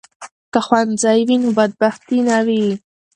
[0.51, 2.65] که ښوونځی وي نو بدبختي نه وي.